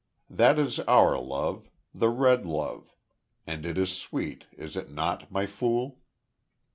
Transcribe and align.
That 0.31 0.57
is 0.57 0.79
our 0.87 1.15
love 1.19 1.69
the 1.93 2.09
Red 2.09 2.43
Love 2.43 2.95
and 3.45 3.67
it 3.67 3.77
is 3.77 3.95
sweet, 3.95 4.45
is 4.57 4.75
it 4.75 4.89
not, 4.91 5.29
My 5.31 5.45
Fool?" 5.45 5.99